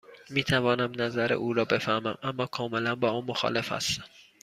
می 0.29 0.43
توانم 0.43 1.01
نظر 1.01 1.33
او 1.33 1.53
را 1.53 1.65
بفهمم، 1.65 2.17
اما 2.23 2.45
کاملا 2.45 2.95
با 2.95 3.11
آن 3.11 3.23
مخالف 3.23 3.71
هستم. 3.71 4.03